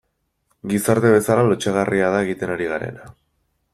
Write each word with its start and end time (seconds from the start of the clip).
Gizarte 0.71 1.11
bezala 1.15 1.43
lotsagarria 1.49 2.09
da 2.17 2.23
egiten 2.29 2.55
ari 2.55 2.71
garena. 2.73 3.15